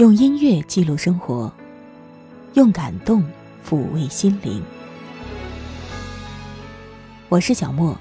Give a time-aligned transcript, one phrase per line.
[0.00, 1.52] 用音乐记录生活，
[2.54, 3.22] 用感动
[3.62, 4.62] 抚慰心灵。
[7.28, 7.94] 我是小莫，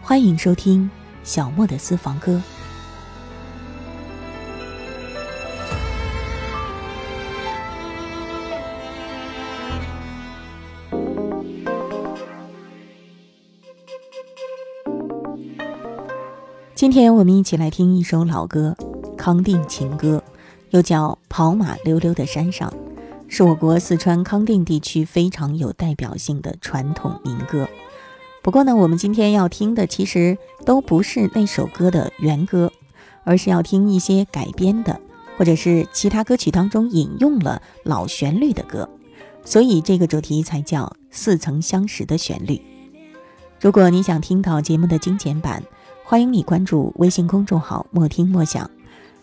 [0.00, 0.90] 欢迎收听
[1.22, 2.40] 小莫的私房歌。
[16.74, 18.74] 今天我们一起来听一首老歌
[19.16, 20.22] 《康定情歌》，
[20.70, 22.70] 又叫《跑马溜溜的山上》，
[23.28, 27.68] 是我国四川康定地区非常有代表性的传统民歌。
[28.42, 32.72] 不过呢，我们今天要听的其实都不是那首歌的原歌，
[33.24, 35.00] 而是要听一些改编的，
[35.36, 38.88] 或者是其他歌曲当中引用了老旋律的歌。
[39.44, 42.60] 所以这个主题才叫“似曾相识的旋律”。
[43.60, 45.62] 如果你想听到节目的精简版，
[46.04, 48.70] 欢迎你关注微信公众号“莫听莫想”，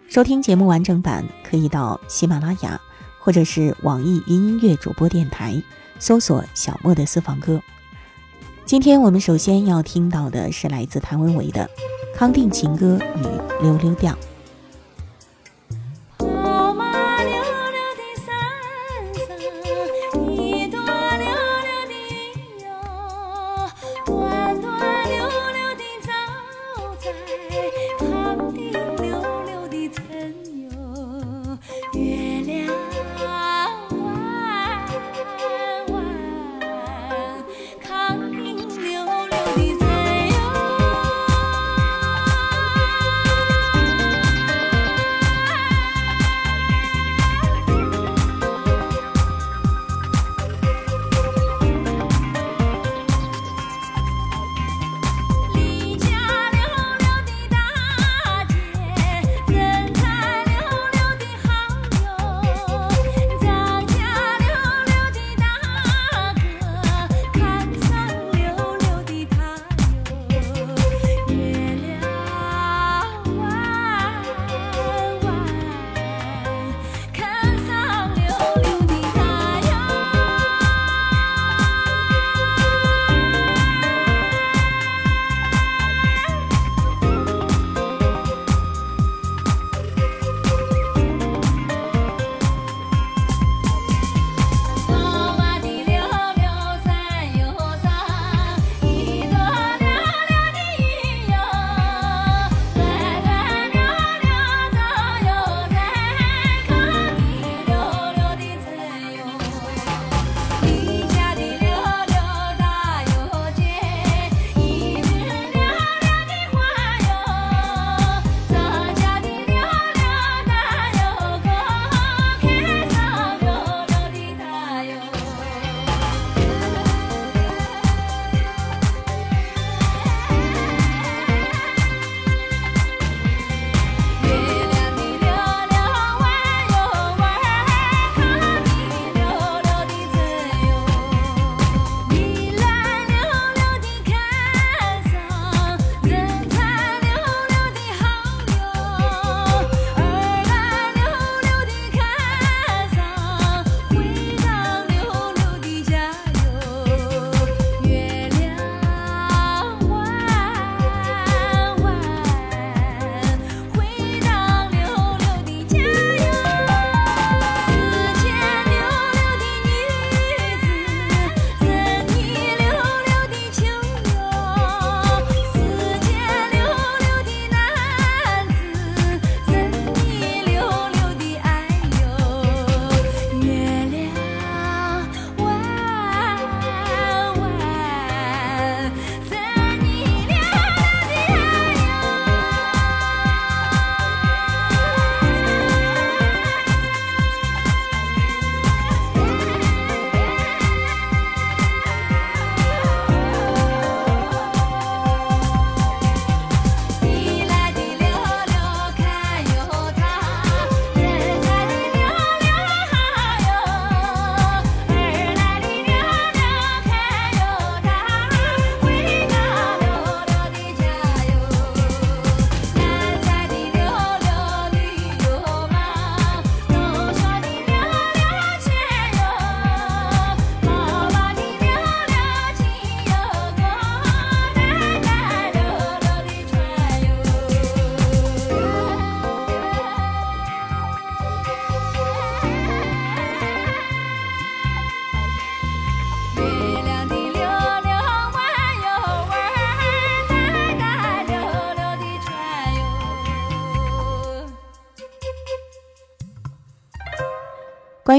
[0.07, 2.79] 收听节目完整版可以到喜马拉雅
[3.19, 5.61] 或者是网易云音乐主播电台
[5.99, 7.61] 搜索“小莫的私房歌”。
[8.65, 11.69] 今天我们首先要听到的是来自谭维维的
[12.17, 14.13] 《康定情歌与溜溜调》。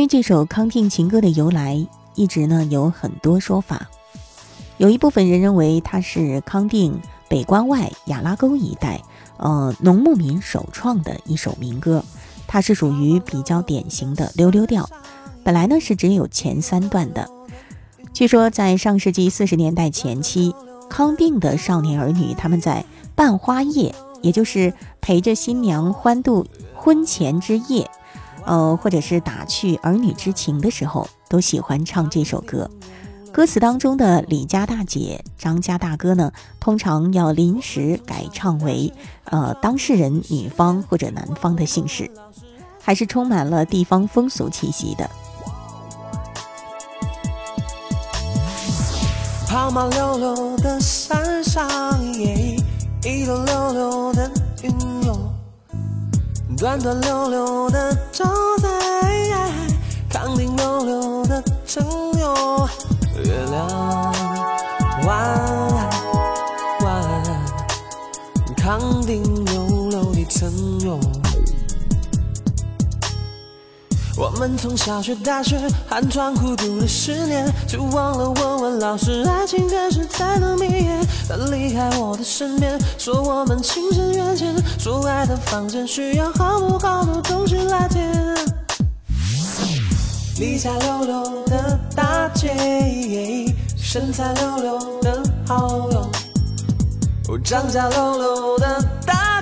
[0.08, 3.88] 这首康定情歌的由来，一直呢有很多说法。
[4.78, 9.02] 有一部分人认为它是康定北关外雅拉沟一带，
[9.38, 12.04] 呃，农牧民首创的一首民歌。
[12.46, 14.88] 它是属于比较典型的溜溜调，
[15.42, 17.28] 本来呢是只有前三段的。
[18.12, 20.54] 据说在上世纪四十年代前期，
[20.88, 22.84] 康定的少年儿女他们在
[23.16, 23.92] 办花夜，
[24.22, 27.90] 也就是陪着新娘欢度婚前之夜。
[28.46, 32.70] 呃，或者是打趣儿女之情的时候，都喜欢唱这首歌。
[33.32, 38.90] 歌词当中的李家大姐、张家大哥呢，通常要临时改唱为
[39.24, 42.10] 呃当事人女方或者男方的姓氏，
[42.80, 45.10] 还是充满了地方风俗气息的。
[49.46, 51.68] 跑马溜溜的山上，
[52.14, 52.56] 一
[53.04, 54.30] 溜溜的
[54.62, 55.05] 云。
[56.56, 58.24] 端端溜溜的照
[58.62, 58.70] 在
[60.08, 61.84] 康定溜溜的城
[62.18, 62.66] 哟，
[63.22, 63.68] 月亮
[65.04, 65.38] 弯
[66.80, 66.86] 弯，
[68.56, 70.98] 康定溜溜的城哟。
[74.16, 80.98] 我们从小学、大学寒窗苦读了十年，就忘了问问老师，爱情何时才能毕业？
[81.28, 88.34] 他离开我的身边，说我们情深缘浅，说爱的房间需要好多好多东西来填。
[90.38, 99.35] 李家溜溜的大姐，身材溜溜的好友，张家溜溜的大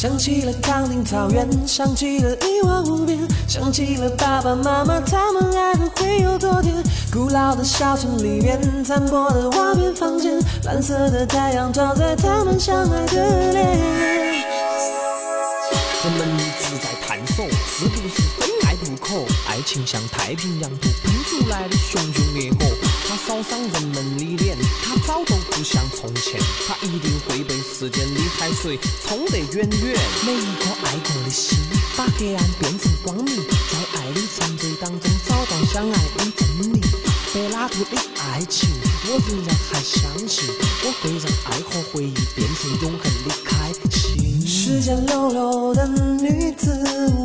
[0.00, 6.74] 想起了康定草原，想起了一望无边，想起了爸爸妈妈他们爱的会有多甜。
[7.12, 13.66] 古老的小城里面，残破的瓦片房间，蓝色的太阳照在他们相爱的脸。
[16.02, 18.22] 人们一直在探索，是不是？
[19.48, 22.64] 爱情像太平洋土喷出来的熊熊烈火，
[23.10, 29.98] 它烧伤人们的脸，它早都不像从前，它一定会被时间的海水冲得远远。
[30.24, 31.58] 每一颗爱过的心，
[31.96, 36.80] 把黑暗变成光明，在爱的沉醉当中找到相爱的真理。
[37.32, 38.70] 柏拉图的爱情，
[39.08, 40.48] 我仍然还相信，
[40.84, 44.40] 我会让爱和回忆变成永恒的开心。
[44.46, 46.80] 时间溜溜的女子，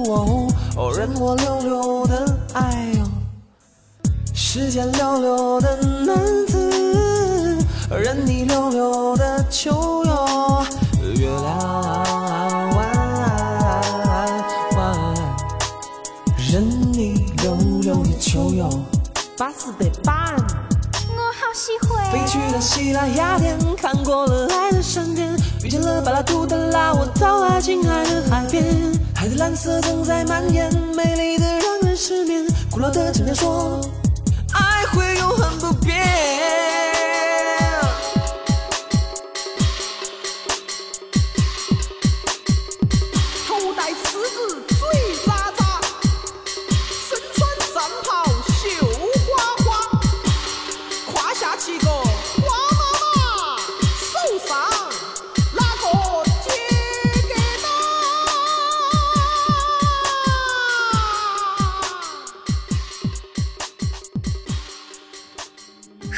[0.07, 3.04] 哦，任我溜溜的爱哟。
[4.57, 5.75] 时间溜溜的
[6.05, 6.15] 男
[6.47, 7.57] 子，
[7.89, 10.65] 任你溜溜的秋哟。
[11.13, 12.87] 月亮弯
[14.77, 15.13] 弯，
[16.49, 16.63] 任
[16.93, 18.69] 你溜溜的秋哟。
[19.37, 20.37] 巴适得板，
[21.09, 22.09] 我好喜欢。
[22.09, 25.35] 飞去了希腊雅典，看过了爱的闪电，
[25.65, 28.63] 遇见了柏拉图的拉，我到爱情海的海边。
[29.13, 32.47] 海的蓝色正在蔓延，美丽的让人失眠。
[32.71, 34.04] 古老的经典说，爱
[35.73, 36.74] 会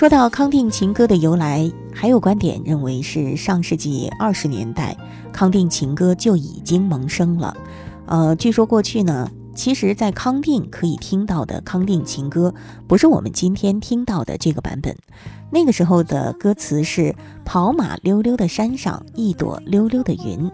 [0.08, 4.96] 说到康定情歌的由来，还有观点认为是上世纪二十年代
[5.34, 7.54] 康定情歌就已经萌生了。
[8.06, 12.54] 呃，据说过去呢，其实，在康定可以听到的康定情歌，
[12.88, 14.96] 不是我们今天听到的这个版本。
[15.52, 20.50] 那个时候的歌词是：跑马溜溜的山上，一朵溜溜的云，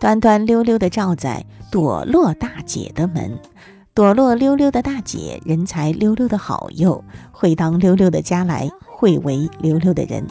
[0.00, 3.38] 端端溜溜的照在朵落大姐的门。
[3.94, 10.26] 朵落溜溜的大姐，人才溜溜的好友，会当溜溜的家来，会为溜溜的人。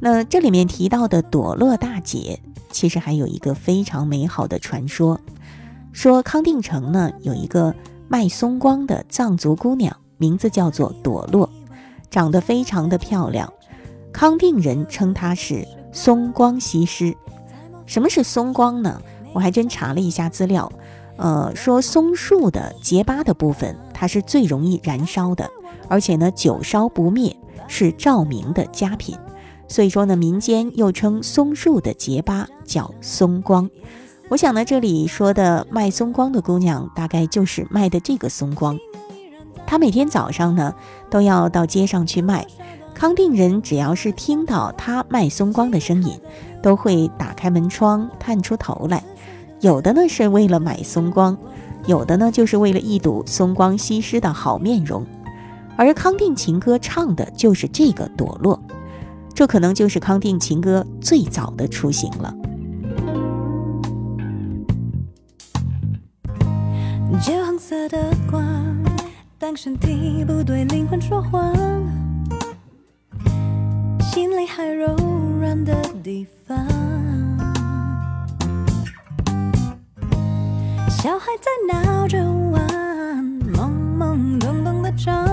[0.00, 5.20] 那这里面提到的朵落大姐，其实还有一个非常美好的传说，
[5.92, 7.72] 说康定城呢有一个
[8.08, 11.48] 卖松光的藏族姑娘，名字叫做朵落，
[12.10, 13.52] 长得非常的漂亮，
[14.12, 17.16] 康定人称她是松光西施。
[17.86, 19.00] 什么是松光呢？
[19.32, 20.72] 我还真查了一下资料。
[21.20, 25.50] 呃，说松树的结疤的部分，它是最容易燃烧的，
[25.86, 27.36] 而且呢，久烧不灭，
[27.68, 29.18] 是照明的佳品。
[29.68, 33.68] 所以说呢，民间又称松树的结疤叫松光。
[34.30, 38.78] 我想呢，这里说的卖松光的姑娘，大概就是卖的这个松光。
[39.66, 40.74] 她每天早上呢，
[41.10, 42.46] 都要到街上去卖。
[42.94, 46.18] 康定人只要是听到她卖松光的声音，
[46.62, 49.04] 都会打开门窗探出头来。
[49.60, 51.36] 有的呢是为了买松光，
[51.86, 55.06] 有的呢就是为了一睹松光西施的好面容。
[55.76, 58.58] 而康定情歌唱的就是这个朵落，
[59.34, 62.34] 这可能就是康定情歌最早的雏形了。
[67.22, 67.98] 酒红色的
[68.30, 68.44] 光，
[69.38, 71.54] 当身体不对灵魂说谎，
[74.12, 74.94] 心里还柔
[75.38, 76.56] 软的地方。
[81.02, 82.18] 小孩在闹着
[82.52, 82.68] 玩，
[83.54, 85.26] 懵懵懂懂的长，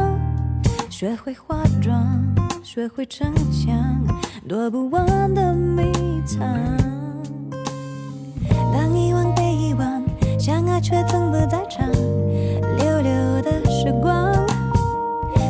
[0.90, 2.08] 学会化妆，
[2.64, 4.02] 学会逞强，
[4.48, 5.92] 躲不完的迷
[6.26, 6.40] 藏。
[8.72, 10.02] 当遗忘被遗忘。
[10.40, 14.32] 相爱却从不在场，溜溜的时光，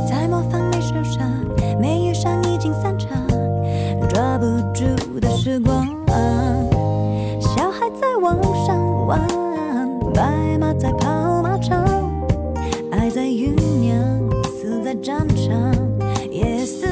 [0.09, 1.29] 在模仿没受伤，
[1.79, 3.09] 没遇上已经散场，
[4.09, 5.85] 抓不住的时光。
[7.39, 9.21] 小孩在网上玩，
[10.79, 11.83] 在跑马场，
[12.91, 13.97] 爱在酝酿，
[14.43, 15.73] 死在战场，
[16.29, 16.85] 也死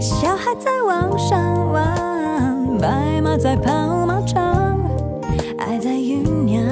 [0.00, 4.78] 小孩在网上玩，白马在跑马场，
[5.58, 6.62] 爱在酝酿，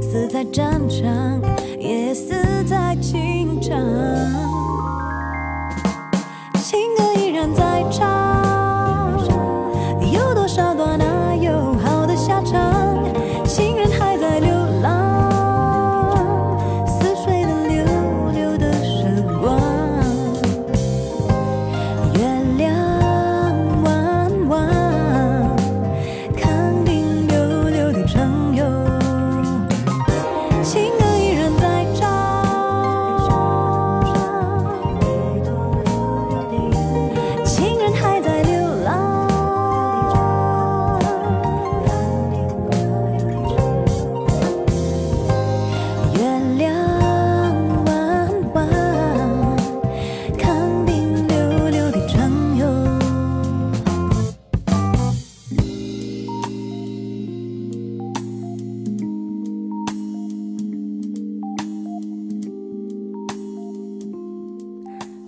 [0.00, 1.40] 死在战场，
[1.78, 2.34] 也死
[2.66, 3.76] 在情场。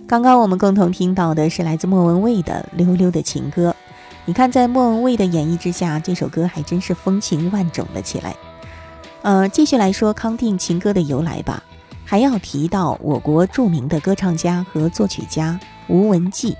[0.05, 3.71] 刚刚我们共同听到的是来自莫文蔚的《溜溜的情歌》。
[4.25, 8.35] 你看，在莫文蔚的演绎之下，这首歌还真是风情万种了起来。
[9.21, 11.63] 呃，继续来说康定情歌的由来吧，
[12.05, 15.57] 还要提到我国著名的歌唱家和作曲家
[15.87, 16.55] 吴文季。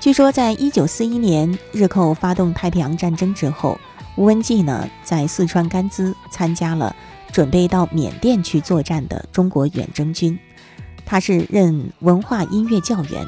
[0.00, 3.78] 据说，在一九四一年日寇发动太平洋战争之后，
[4.16, 6.94] 吴文季呢在四川甘孜参加了
[7.32, 10.38] 准备到缅甸去作战的中国远征军。
[11.06, 13.26] 他是任文化音乐教员，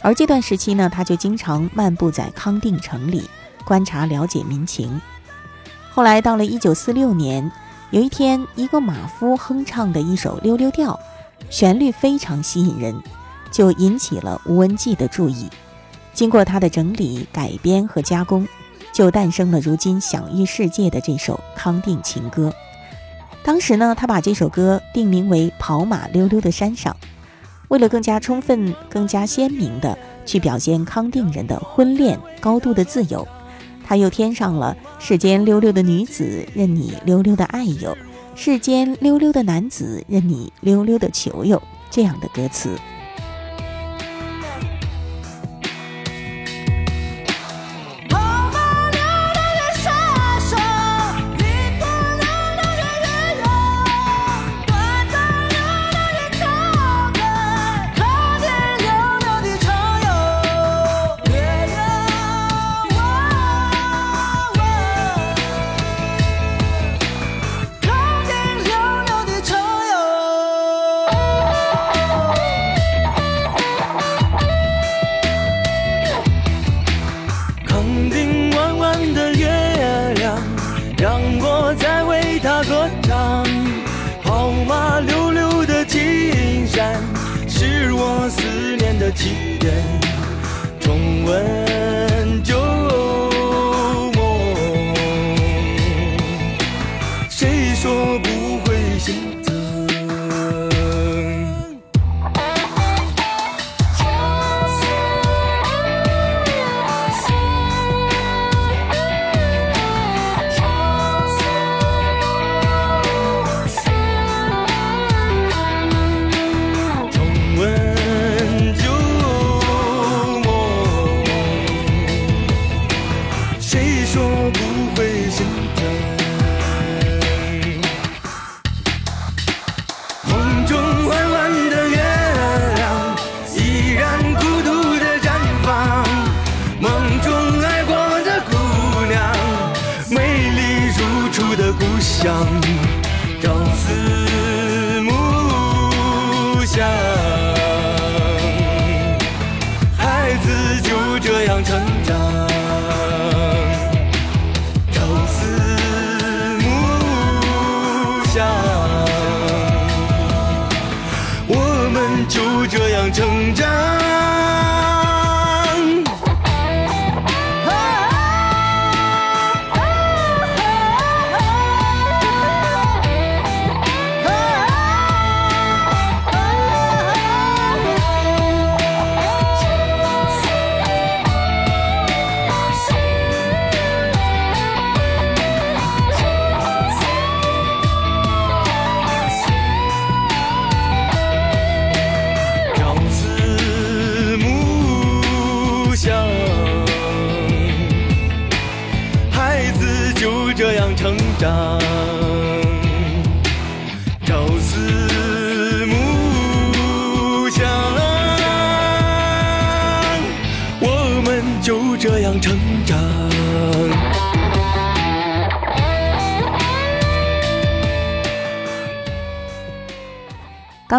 [0.00, 3.28] 而这段时期呢，他就经常漫步在康定城里，
[3.64, 5.00] 观察了解民情。
[5.90, 7.50] 后来到了一九四六年，
[7.90, 10.98] 有一天，一个马夫哼唱的一首溜溜调，
[11.50, 12.94] 旋律非常吸引人，
[13.50, 15.50] 就引起了吴文季的注意。
[16.14, 18.46] 经过他的整理、改编和加工，
[18.92, 22.48] 就诞生了如今享誉世界的这首《康定情歌》。
[23.42, 26.94] 当时呢，他把这首歌定名为《跑马溜溜的山上》，
[27.68, 33.26] 为了更加充分、更加鲜明地去表现康定人的婚恋高度的自由，
[33.84, 37.96] 他又添上了“世间溜溜的女子，任你溜溜的爱友”，
[38.36, 41.60] 世间溜溜的男子，任你溜溜的求哟。
[41.90, 42.70] 这样的歌词。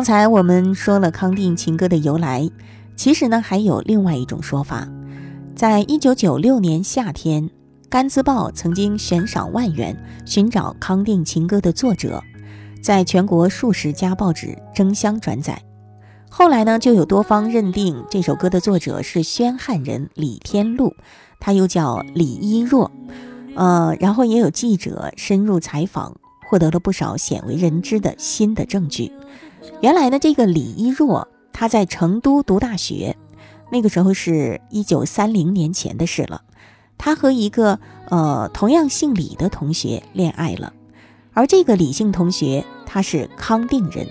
[0.01, 2.49] 刚才我们说了康定情歌的由来，
[2.95, 4.89] 其实呢还有另外一种说法。
[5.55, 7.47] 在一九九六年夏天，
[7.87, 12.19] 《甘孜报》曾经悬赏万元寻找康定情歌的作者，
[12.81, 15.61] 在全国数十家报纸争相转载。
[16.31, 20.95] 后来呢，就有多方认定这首歌的作者是宣汉人李天禄，
[21.39, 22.89] 他又叫李一若。
[23.53, 26.17] 呃，然后也有记者深入采访，
[26.49, 29.13] 获得了不少鲜为人知的新的证据。
[29.81, 33.15] 原来呢，这个李一若他在成都读大学，
[33.71, 36.41] 那个时候是一九三零年前的事了。
[36.97, 40.73] 他和一个呃同样姓李的同学恋爱了，
[41.33, 44.07] 而这个李姓同学他是康定人。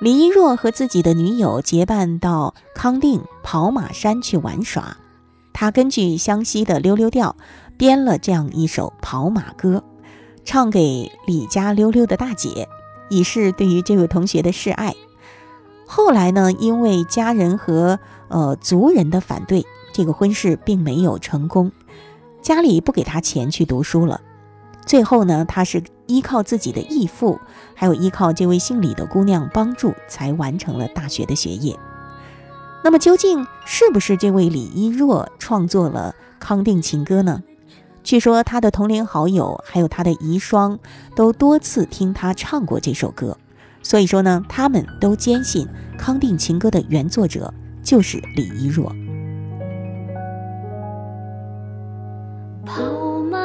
[0.00, 4.96] 李一若和自己的女友结伴到康定跑马山去玩耍，
[5.52, 7.36] 他根据湘西的溜溜调
[7.76, 9.84] 编了这样一首跑马歌，
[10.44, 12.66] 唱给李家溜溜的大姐。
[13.10, 14.94] 以示对于这位同学的示爱。
[15.86, 21.72] 后来呢，因为家人和呃族人的反对，这个婚事并没有成功，
[22.40, 24.20] 家里不给他钱去读书了。
[24.86, 27.38] 最后呢，他是依靠自己的义父，
[27.74, 31.76] 还有依靠这位姓李的姑娘帮助，才完成了大学的学业。
[32.82, 37.42] 那么，究竟是不是这位李一若创作了《康定情歌》呢？
[38.02, 40.78] 据说他的同龄好友还有他的遗孀，
[41.14, 43.36] 都多次听他唱过这首歌，
[43.82, 45.66] 所以说呢，他们都坚信
[45.98, 48.92] 《康定情歌》的原作者就是李一若。
[52.64, 53.38] 跑马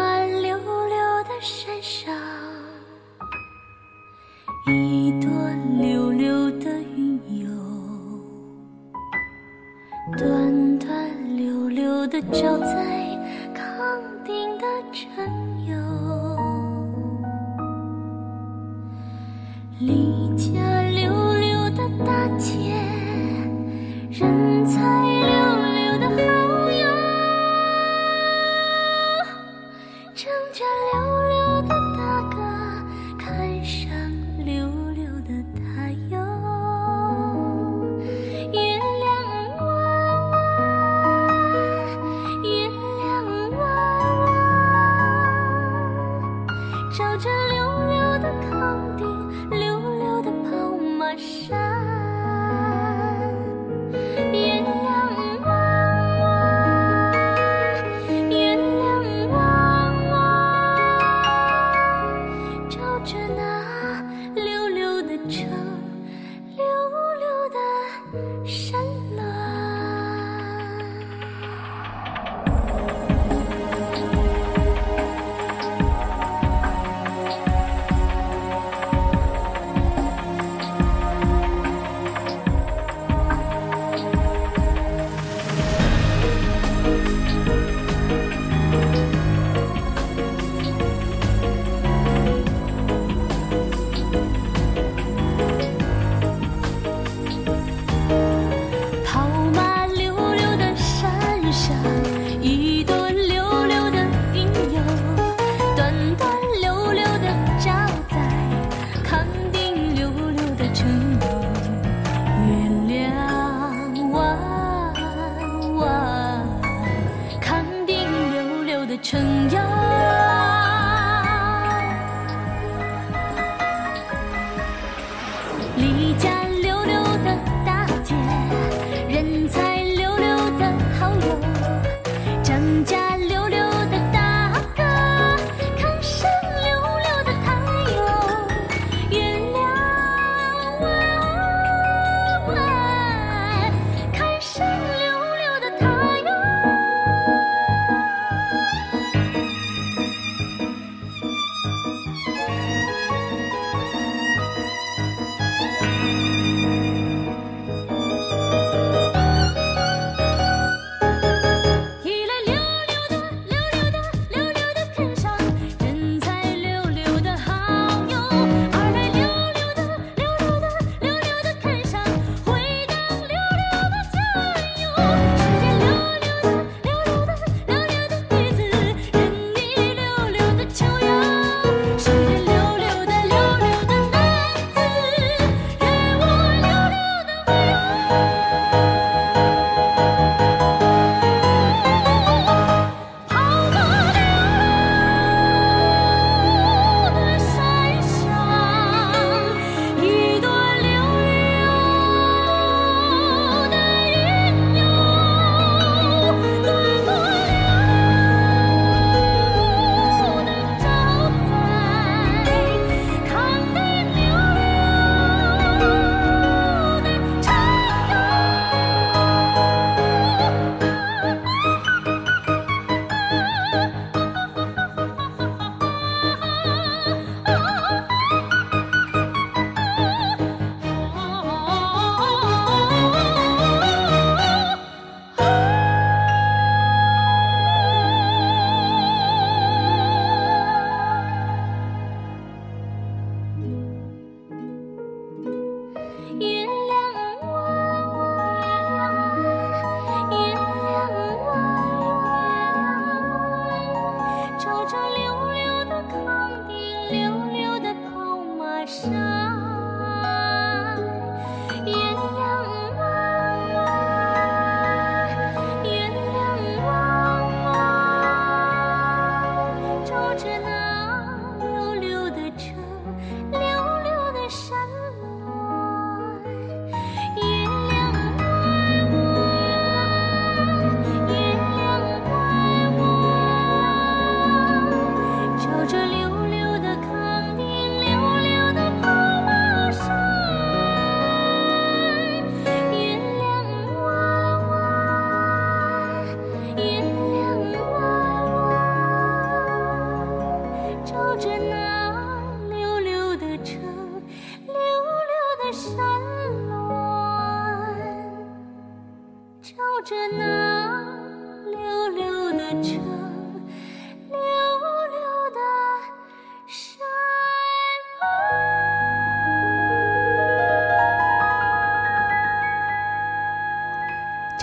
[68.45, 68.74] 山。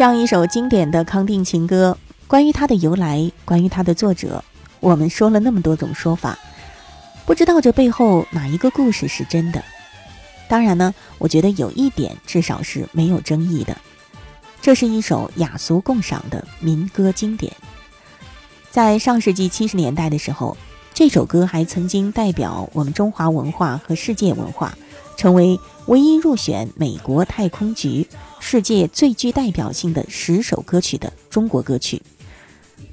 [0.03, 4.43] 上一首经典的康定情歌关于它的由来关于它的作者
[4.81, 6.37] 我们说了那么多种说法
[7.25, 9.62] 不知道这背后哪一个故事是真的。
[10.49, 13.77] 当然呢我觉得有一点至少是没有争议的
[14.61, 17.53] 这是一首雅俗共赏的民歌经典。
[18.73, 20.57] 在上世纪七十年代的时候
[20.93, 24.77] 这首歌还曾经代表我们中华文化和世界文化
[25.17, 28.09] 成为唯一入选美国太空局
[28.45, 32.03] 世界最具代表性的十首歌曲的中国歌曲。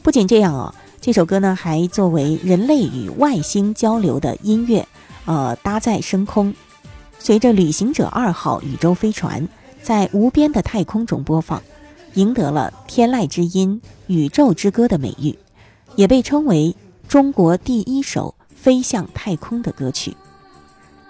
[0.03, 4.87] 不仅这样哦，这首歌呢还作为人类与外星交流的音乐，
[5.25, 6.53] 呃，搭载升空，
[7.17, 9.45] 随着旅行者二号宇宙飞船
[9.81, 11.61] 在无边的太空中播放，
[12.13, 15.37] 赢得了“天籁之音”“宇宙之歌”的美誉，
[15.95, 16.75] 也被称为
[17.07, 20.15] 中国第一首飞向太空的歌曲。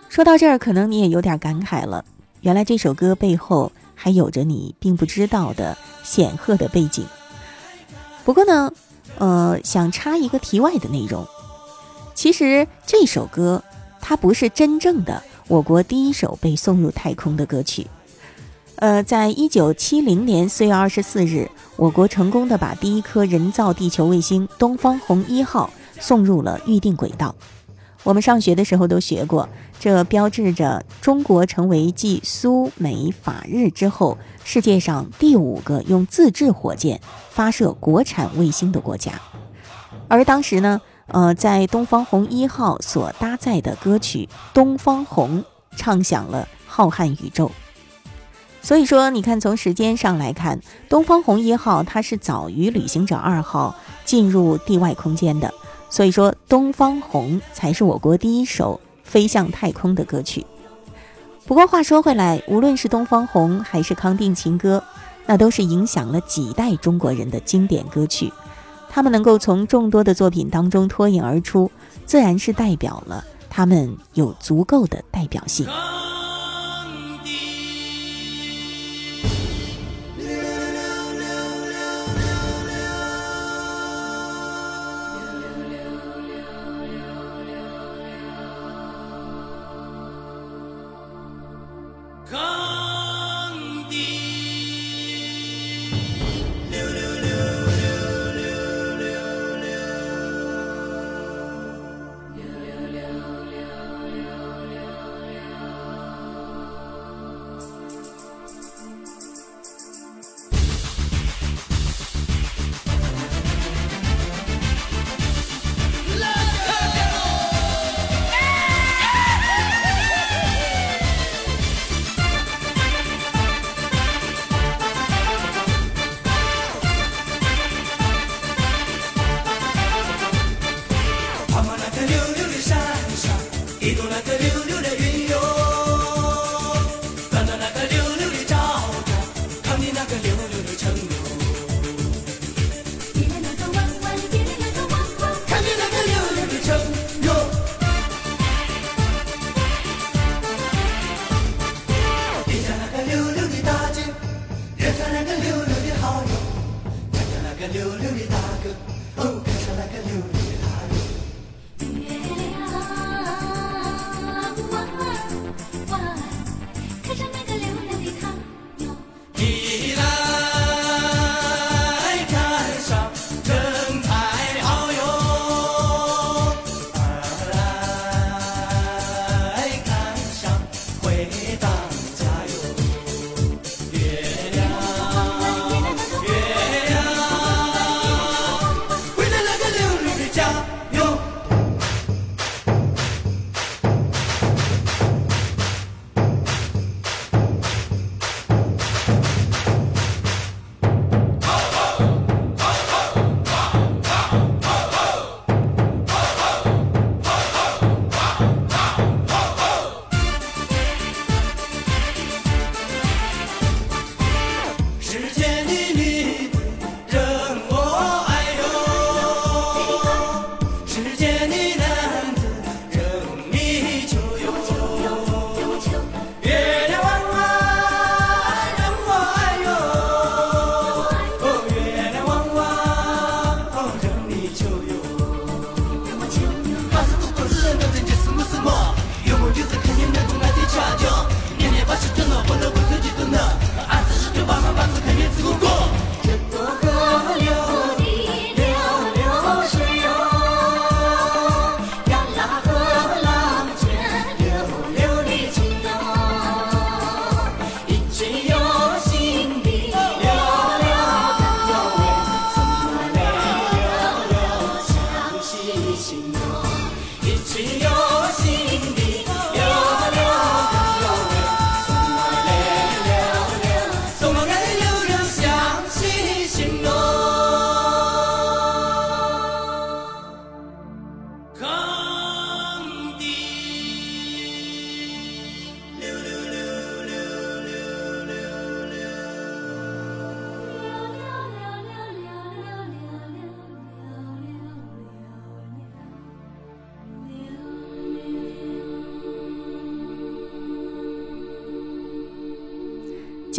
[0.08, 2.04] 说到这儿，可能你也有点感慨了，
[2.42, 7.06] 原来这首歌背后还有着你并不知道的显赫的背景。
[8.24, 8.72] 不过呢，
[9.18, 11.28] 呃，想插一个题外的内容，
[12.16, 13.62] 其实这首歌
[14.00, 17.86] 它不是真正的我国第一首被送入太空的歌曲。
[18.78, 27.36] 呃，在一九七零年四月二十四日，我国成功的把第一颗人造地球卫星东方红一号送入了预定轨道。
[28.04, 29.48] 我们上学的时候都学过，
[29.80, 39.12] 这标志着中国成为继苏美法日之后，世界上第五个用自制火箭发射国产卫星的国家。
[40.08, 45.44] 而当时呢，呃，在东方红一号所搭载的歌曲《东方红》
[45.76, 47.52] 唱响了浩瀚宇宙。
[48.62, 55.54] 所以说，你看从时间上来看，东方红一号它是早于旅行者二号进入地外空间的。
[55.90, 60.46] 所以说，《东方红》才是我国第一首飞向太空的歌曲。
[61.46, 64.84] 不过话说回来，无论是《东方红》还是《康定情歌》，
[65.26, 68.32] 那都是影响了几代中国人的经典歌曲。
[68.88, 71.72] 他们能够从众多的作品当中脱颖而出，
[72.06, 75.68] 自然是代表了他们有足够的代表性。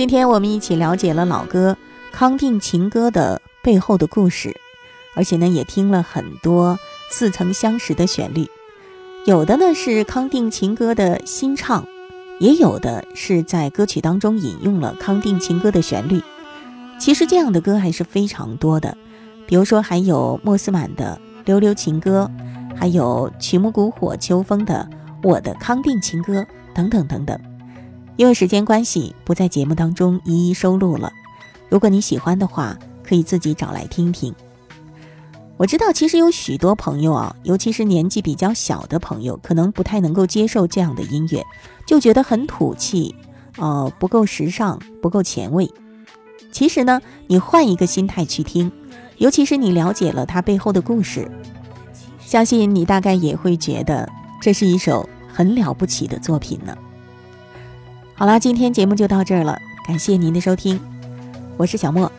[0.01, 1.77] 今天我们一起了解了老歌
[2.17, 4.57] 《康定情歌》的背后的故事，
[5.15, 6.79] 而且呢，也听了很多
[7.11, 8.49] 似曾相识的旋律。
[9.27, 11.87] 有的呢是康定情歌的新唱，
[12.39, 16.23] 也有的是在歌曲当中引用了康定情歌的旋律。
[16.99, 18.97] 其实这样的歌还是非常多的，
[19.47, 22.27] 比如说还有莫斯满的《溜溜情歌》，
[22.75, 24.89] 还有曲目谷火秋风的
[25.29, 26.41] 《我的康定情歌》
[26.73, 27.39] 等等等等。
[28.21, 31.11] 因为时间关系，不在节目当中一一收录了。
[31.71, 34.35] 如果你喜欢的话，可以自己找来听听。
[35.57, 41.43] 我知道，其实有许多朋友啊，尤其是年纪比较小的朋友，可能不太能够接受这样的音乐，
[41.87, 43.15] 就觉得很土气，
[43.57, 45.67] 呃，不够时尚，不够前卫。
[46.53, 48.71] 其实呢，你换一个心态去听，
[49.17, 51.27] 尤其是你了解了它背后的故事，
[52.19, 54.07] 相信你大概也会觉得
[54.43, 56.77] 这是一首很了不起的作品呢。
[58.21, 60.79] 好啦，今天节目就到这儿了，感谢您的收听，
[61.57, 62.13] 我是小莫，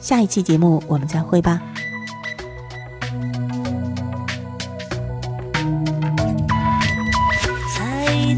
[0.00, 1.62] 下一期节目我们再会吧。
[7.72, 8.34] 采一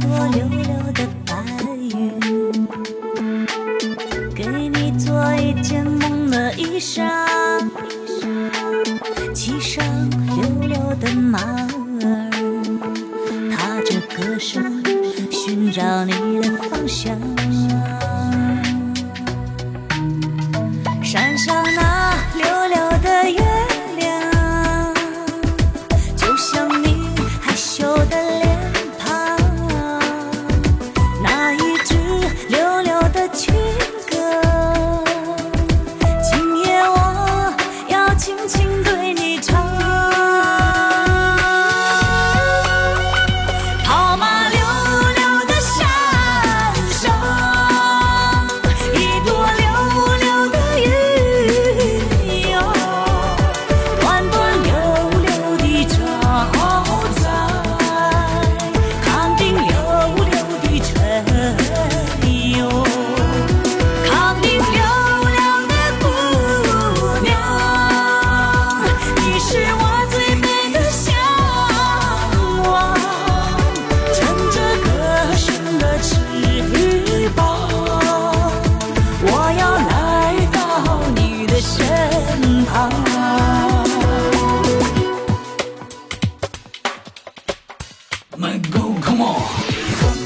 [88.89, 89.37] Come on！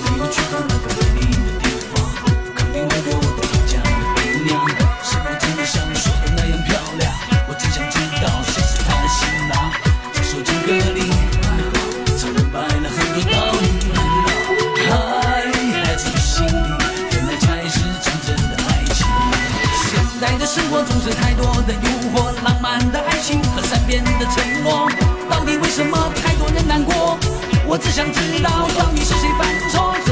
[0.06, 1.94] 有没有去过那个美丽的地方，
[2.54, 4.50] 肯定会有我的家的姑娘，
[5.02, 7.12] 是否真的像你说的那样漂亮？
[7.48, 9.52] 我只想知道谁是她的新郎。
[10.14, 11.10] 这首情歌里
[12.16, 13.64] 藏白了很多道理，
[14.88, 15.50] 爱
[15.82, 16.50] 来自于心里，
[17.12, 19.04] 原来才是真正的爱情。
[19.90, 19.90] 现
[20.20, 24.88] 代的生活总是太多的诱惑，浪漫的爱情和善变的承诺，
[25.28, 27.01] 到底为什么太多人难过？
[27.72, 30.11] 我只想知道到底是谁犯错。